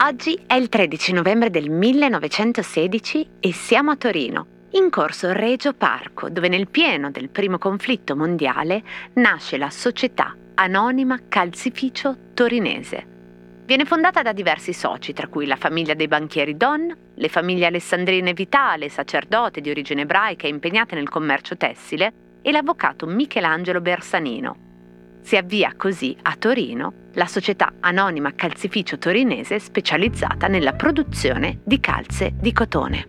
[0.00, 6.30] Oggi è il 13 novembre del 1916 e siamo a Torino, in corso Regio Parco,
[6.30, 8.82] dove nel pieno del primo conflitto mondiale
[9.14, 13.16] nasce la Società Anonima Calzificio Torinese.
[13.64, 18.32] Viene fondata da diversi soci, tra cui la famiglia dei banchieri Don, le famiglie alessandrine
[18.32, 24.67] Vitale, sacerdote di origine ebraica impegnate nel commercio tessile, e l'avvocato Michelangelo Bersanino.
[25.20, 32.32] Si avvia così a Torino la società anonima calzificio torinese specializzata nella produzione di calze
[32.34, 33.06] di cotone.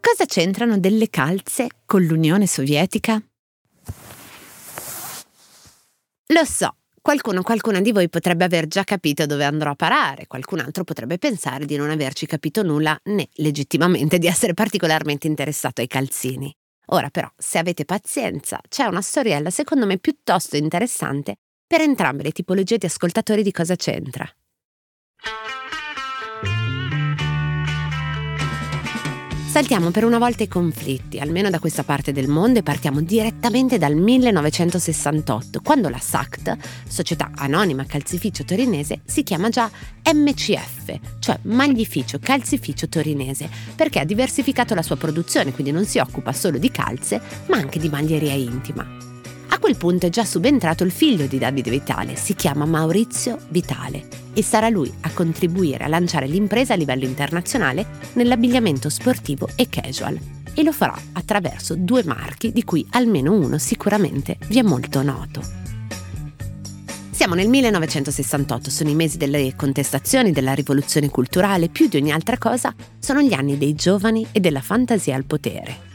[0.00, 3.22] Cosa c'entrano delle calze con l'Unione Sovietica?
[6.32, 10.60] Lo so, qualcuno, qualcuna di voi potrebbe aver già capito dove andrò a parare, qualcun
[10.60, 15.88] altro potrebbe pensare di non averci capito nulla né legittimamente di essere particolarmente interessato ai
[15.88, 16.54] calzini.
[16.92, 21.34] Ora però, se avete pazienza, c'è una storiella secondo me piuttosto interessante
[21.66, 24.32] per entrambe le tipologie di ascoltatori di cosa c'entra.
[29.50, 33.78] Saltiamo per una volta i conflitti, almeno da questa parte del mondo, e partiamo direttamente
[33.78, 36.56] dal 1968, quando la SACT,
[36.86, 39.68] Società Anonima Calzificio Torinese, si chiama già
[40.04, 46.32] MCF, cioè Maglificio Calzificio Torinese, perché ha diversificato la sua produzione, quindi non si occupa
[46.32, 49.19] solo di calze, ma anche di maglieria intima.
[49.60, 54.42] Quel punto è già subentrato il figlio di Davide Vitale, si chiama Maurizio Vitale e
[54.42, 60.18] sarà lui a contribuire a lanciare l'impresa a livello internazionale nell'abbigliamento sportivo e casual.
[60.54, 65.42] E lo farà attraverso due marchi di cui almeno uno sicuramente vi è molto noto.
[67.10, 72.38] Siamo nel 1968, sono i mesi delle contestazioni, della rivoluzione culturale, più di ogni altra
[72.38, 75.89] cosa sono gli anni dei giovani e della fantasia al potere.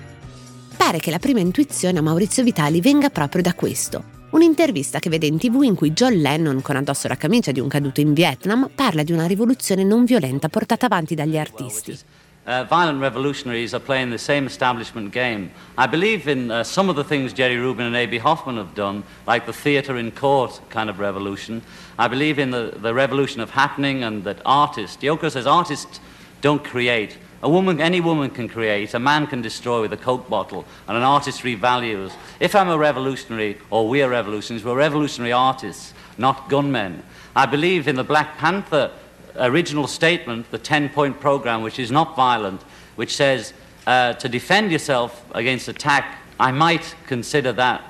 [0.86, 5.26] Pare che la prima intuizione a Maurizio Vitali venga proprio da questo, Un'intervista che vede
[5.26, 8.70] in tv in cui John Lennon, con addosso la camicia di un caduto in Vietnam,
[8.76, 11.98] parla di una rivoluzione non violenta portata avanti dagli artisti.
[12.46, 15.50] Uh, violent revolutionaries are playing the same establishment game.
[15.76, 18.20] I believe in uh, some of the things Jerry Rubin and A.B.
[18.20, 21.64] Hoffman have done, like the theatre in court kind of revolution.
[21.98, 26.00] I believe in the, the revolution of happening and that artists, Yoko says artists
[26.42, 30.30] don't create, A woman, any woman can create, a man can destroy with a Coke
[30.30, 32.12] bottle, and an artist revalues.
[32.40, 37.04] If I'm a revolutionary, or we're revolutionaries, we're revolutionary artists, not gunmen.
[37.36, 38.92] I believe in the Black Panther
[39.38, 42.62] original statement, the 10 point program, which is not violent,
[42.96, 43.54] which says
[43.86, 47.84] uh, to defend yourself against attack, I might consider that.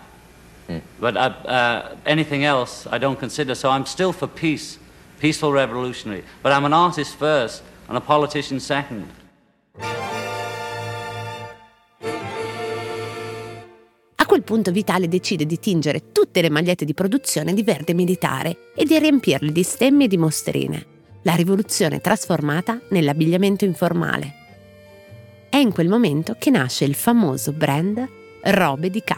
[0.68, 0.82] Mm.
[1.00, 3.56] But uh, uh, anything else, I don't consider.
[3.56, 4.80] So I'm still for peace,
[5.20, 6.24] peaceful revolutionary.
[6.42, 9.08] But I'm an artist first and a politician second.
[14.46, 18.98] Punto Vitale decide di tingere tutte le magliette di produzione di verde militare e di
[18.98, 20.86] riempirle di stemmi e di mostrine.
[21.24, 24.34] La rivoluzione trasformata nell'abbigliamento informale.
[25.50, 28.08] È in quel momento che nasce il famoso brand
[28.44, 29.18] Robe di K,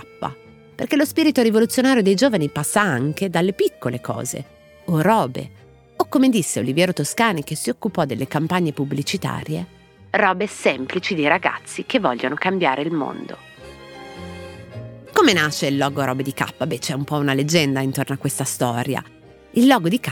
[0.73, 4.45] perché lo spirito rivoluzionario dei giovani passa anche dalle piccole cose,
[4.85, 5.49] o robe,
[5.97, 9.65] o come disse Oliviero Toscani che si occupò delle campagne pubblicitarie,
[10.11, 13.46] robe semplici di ragazzi che vogliono cambiare il mondo.
[15.17, 16.63] Come nasce il logo Robe di K?
[16.63, 19.03] Beh, c'è un po' una leggenda intorno a questa storia.
[19.53, 20.11] Il logo di K,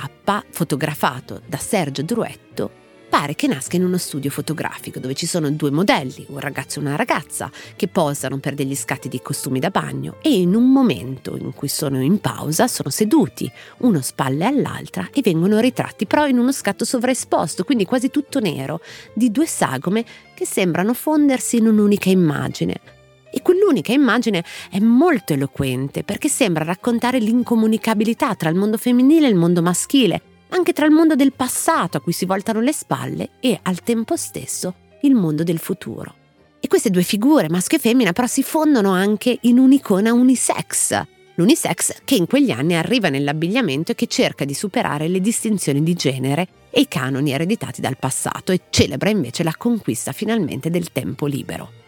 [0.49, 2.71] fotografato da Sergio Druetto,
[3.07, 6.81] pare che nasca in uno studio fotografico dove ci sono due modelli, un ragazzo e
[6.81, 11.38] una ragazza, che posano per degli scatti di costumi da bagno e in un momento
[11.38, 13.49] in cui sono in pausa sono seduti,
[13.81, 18.81] uno spalle all'altra e vengono ritratti però in uno scatto sovraesposto, quindi quasi tutto nero,
[19.13, 22.94] di due sagome che sembrano fondersi in un'unica immagine.
[23.35, 29.29] E quell'unica immagine è molto eloquente perché sembra raccontare l'incomunicabilità tra il mondo femminile e
[29.29, 33.31] il mondo maschile, anche tra il mondo del passato a cui si voltano le spalle
[33.42, 36.15] e al tempo stesso il mondo del futuro.
[36.62, 41.04] E queste due figure, maschio e femmina, però si fondono anche in un'icona unisex.
[41.36, 45.94] L'unisex che in quegli anni arriva nell'abbigliamento e che cerca di superare le distinzioni di
[45.94, 51.25] genere e i canoni ereditati dal passato e celebra invece la conquista finalmente del tempo
[51.25, 51.83] libero.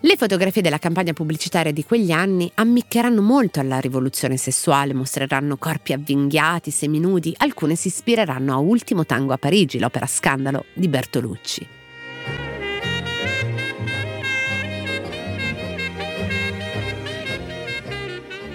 [0.00, 5.94] Le fotografie della campagna pubblicitaria di quegli anni ammiccheranno molto alla rivoluzione sessuale, mostreranno corpi
[5.94, 11.68] avvinghiati, seminudi, alcune si ispireranno a Ultimo Tango a Parigi, l'opera scandalo di Bertolucci.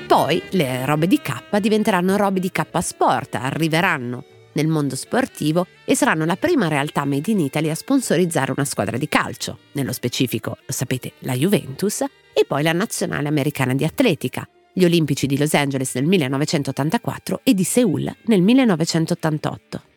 [0.08, 4.24] Poi le robe di K diventeranno robe di K Sport, arriveranno
[4.54, 8.98] nel mondo sportivo e saranno la prima realtà made in Italy a sponsorizzare una squadra
[8.98, 12.02] di calcio, nello specifico, lo sapete, la Juventus,
[12.34, 17.54] e poi la nazionale americana di atletica, gli Olimpici di Los Angeles nel 1984 e
[17.54, 19.91] di Seoul nel 1988.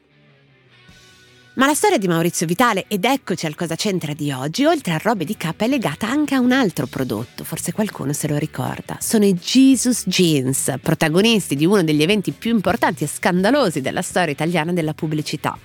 [1.57, 5.01] Ma la storia di Maurizio Vitale, ed eccoci al cosa c'entra di oggi, oltre a
[5.01, 8.99] robe di K è legata anche a un altro prodotto, forse qualcuno se lo ricorda.
[9.01, 14.33] Sono i Jesus Jeans, protagonisti di uno degli eventi più importanti e scandalosi della storia
[14.33, 15.57] italiana della pubblicità.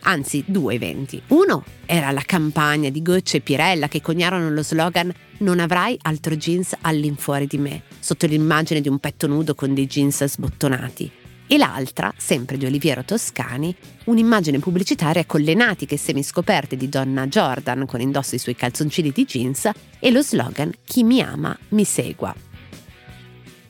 [0.00, 1.22] Anzi, due eventi.
[1.28, 6.34] Uno era la campagna di Gocce e Pirella che coniarono lo slogan Non avrai altro
[6.34, 11.58] jeans all'infuori di me, sotto l'immagine di un petto nudo con dei jeans sbottonati e
[11.58, 18.00] l'altra, sempre di Oliviero Toscani, un'immagine pubblicitaria con le natiche semiscoperte di Donna Jordan con
[18.00, 22.34] indosso i suoi calzoncini di jeans e lo slogan Chi mi ama mi segua.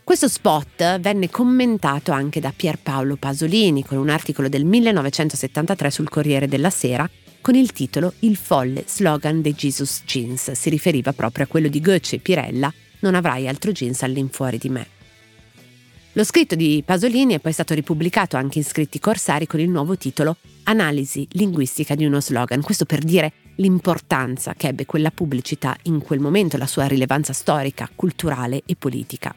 [0.03, 6.47] Questo spot venne commentato anche da Pierpaolo Pasolini con un articolo del 1973 sul Corriere
[6.47, 10.53] della Sera con il titolo Il folle slogan dei Jesus Jeans.
[10.53, 14.69] Si riferiva proprio a quello di Goethe e Pirella Non avrai altro jeans all'infuori di
[14.69, 14.96] me.
[16.17, 19.99] Lo scritto di Pasolini è poi stato ripubblicato anche in scritti corsari con il nuovo
[19.99, 26.01] titolo Analisi linguistica di uno slogan, questo per dire l'importanza che ebbe quella pubblicità in
[26.01, 29.35] quel momento, la sua rilevanza storica, culturale e politica.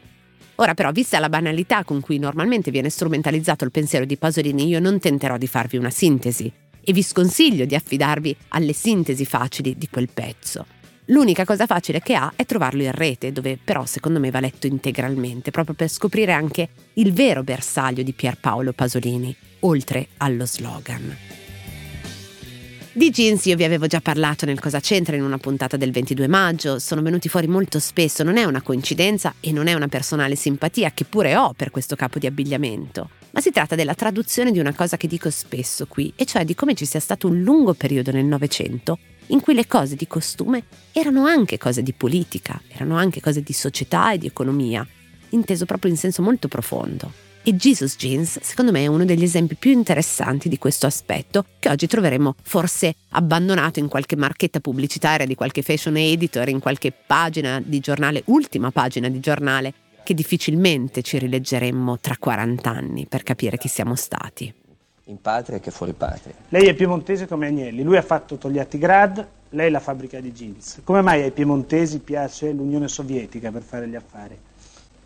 [0.56, 4.80] Ora però, vista la banalità con cui normalmente viene strumentalizzato il pensiero di Pasolini, io
[4.80, 6.50] non tenterò di farvi una sintesi
[6.80, 10.79] e vi sconsiglio di affidarvi alle sintesi facili di quel pezzo.
[11.10, 14.68] L'unica cosa facile che ha è trovarlo in rete, dove però secondo me va letto
[14.68, 21.18] integralmente, proprio per scoprire anche il vero bersaglio di Pierpaolo Pasolini, oltre allo slogan.
[22.92, 26.28] Di jeans io vi avevo già parlato nel Cosa c'entra in una puntata del 22
[26.28, 30.36] maggio, sono venuti fuori molto spesso, non è una coincidenza e non è una personale
[30.36, 34.60] simpatia che pure ho per questo capo di abbigliamento, ma si tratta della traduzione di
[34.60, 37.74] una cosa che dico spesso qui, e cioè di come ci sia stato un lungo
[37.74, 42.96] periodo nel Novecento in cui le cose di costume erano anche cose di politica, erano
[42.96, 44.86] anche cose di società e di economia,
[45.30, 47.12] inteso proprio in senso molto profondo.
[47.42, 51.70] E Jesus Jeans, secondo me, è uno degli esempi più interessanti di questo aspetto, che
[51.70, 57.62] oggi troveremo forse abbandonato in qualche marchetta pubblicitaria di qualche fashion editor, in qualche pagina
[57.64, 59.74] di giornale, ultima pagina di giornale,
[60.04, 64.54] che difficilmente ci rileggeremmo tra 40 anni per capire chi siamo stati
[65.10, 66.34] in patria che fuori patria.
[66.50, 70.82] Lei è piemontese come Agnelli, lui ha fatto Togliattigrad, lei la fabbrica di jeans.
[70.84, 74.38] Come mai ai piemontesi piace l'Unione Sovietica per fare gli affari?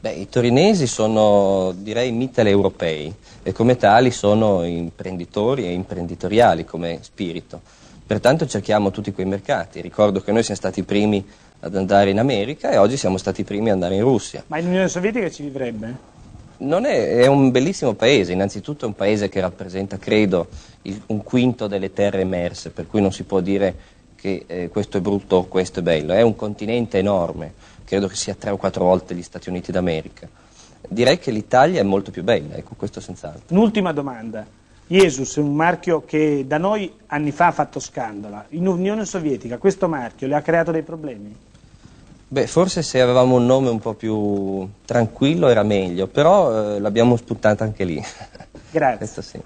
[0.01, 7.61] Beh, i torinesi sono, direi, mitteleuropei e come tali sono imprenditori e imprenditoriali come spirito.
[8.05, 9.79] Pertanto cerchiamo tutti quei mercati.
[9.79, 11.25] Ricordo che noi siamo stati i primi
[11.61, 14.43] ad andare in America e oggi siamo stati i primi ad andare in Russia.
[14.47, 16.12] Ma in Unione Sovietica ci vivrebbe?
[16.57, 20.47] È, è, un bellissimo paese, innanzitutto è un paese che rappresenta, credo,
[20.83, 23.75] il, un quinto delle terre emerse, per cui non si può dire
[24.15, 27.53] che eh, questo è brutto o questo è bello, è un continente enorme,
[27.83, 30.29] credo che sia tre o quattro volte gli Stati Uniti d'America.
[30.87, 33.55] Direi che l'Italia è molto più bella, ecco, questo senz'altro.
[33.55, 34.45] Un'ultima domanda.
[34.85, 38.43] Jesus è un marchio che da noi anni fa ha fatto scandalo.
[38.49, 41.35] In Unione Sovietica questo marchio le ha creato dei problemi?
[42.33, 47.15] Beh, forse se avevamo un nome un po' più tranquillo era meglio, però eh, l'abbiamo
[47.15, 48.01] spuntata anche lì.
[48.71, 48.97] Grazie.
[48.97, 49.39] Questo sì.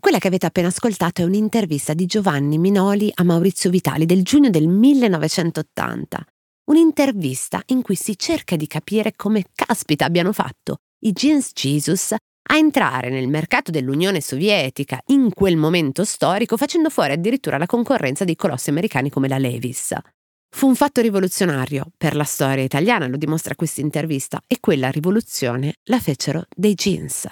[0.00, 4.48] Quella che avete appena ascoltato è un'intervista di Giovanni Minoli a Maurizio Vitali del giugno
[4.48, 6.24] del 1980.
[6.70, 12.56] Un'intervista in cui si cerca di capire come caspita abbiano fatto i Jeans Jesus a
[12.56, 18.34] entrare nel mercato dell'Unione Sovietica in quel momento storico facendo fuori addirittura la concorrenza dei
[18.34, 19.94] colossi americani come la Levis.
[20.56, 25.74] Fu un fatto rivoluzionario per la storia italiana, lo dimostra questa intervista, e quella rivoluzione
[25.86, 27.26] la fecero dei jeans.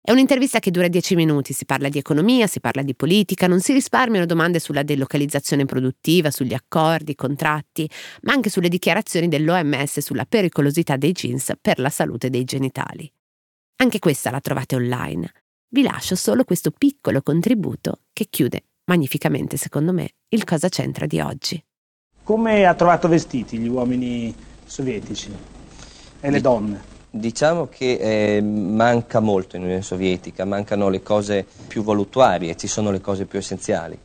[0.00, 3.60] È un'intervista che dura dieci minuti, si parla di economia, si parla di politica, non
[3.60, 7.88] si risparmiano domande sulla delocalizzazione produttiva, sugli accordi, i contratti,
[8.22, 13.12] ma anche sulle dichiarazioni dell'OMS sulla pericolosità dei jeans per la salute dei genitali.
[13.76, 15.30] Anche questa la trovate online.
[15.68, 21.20] Vi lascio solo questo piccolo contributo che chiude magnificamente, secondo me, il cosa c'entra di
[21.20, 21.62] oggi.
[22.24, 25.30] Come ha trovato vestiti gli uomini sovietici
[26.20, 26.82] e le donne?
[27.10, 32.90] Diciamo che eh, manca molto in Unione Sovietica, mancano le cose più voluttuarie, ci sono
[32.90, 33.98] le cose più essenziali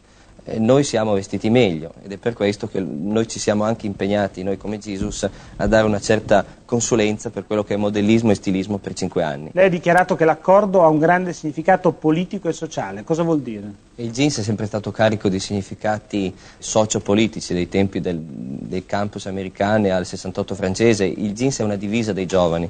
[0.57, 4.57] noi siamo vestiti meglio ed è per questo che noi ci siamo anche impegnati, noi
[4.57, 8.93] come Jesus, a dare una certa consulenza per quello che è modellismo e stilismo per
[8.93, 9.49] cinque anni.
[9.53, 13.71] Lei ha dichiarato che l'accordo ha un grande significato politico e sociale, cosa vuol dire?
[13.95, 19.89] Il jeans è sempre stato carico di significati sociopolitici dei tempi del, dei campus americani
[19.89, 22.69] al 68 francese, il jeans è una divisa dei giovani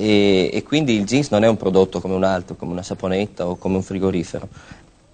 [0.00, 3.48] e, e quindi il jeans non è un prodotto come un altro, come una saponetta
[3.48, 4.48] o come un frigorifero,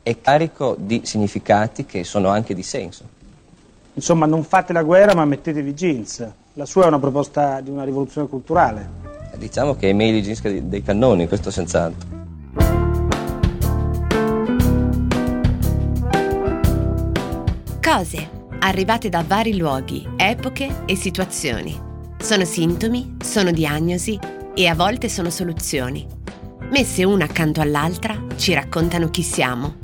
[0.05, 3.05] è carico di significati che sono anche di senso.
[3.95, 6.29] Insomma, non fate la guerra ma mettetevi jeans.
[6.53, 9.03] La sua è una proposta di una rivoluzione culturale.
[9.37, 12.23] Diciamo che è meglio i jeans che dei cannoni, questo senz'altro.
[17.81, 21.81] Cose arrivate da vari luoghi, epoche e situazioni.
[22.19, 24.19] Sono sintomi, sono diagnosi
[24.55, 26.07] e a volte sono soluzioni.
[26.71, 29.84] Messe una accanto all'altra ci raccontano chi siamo.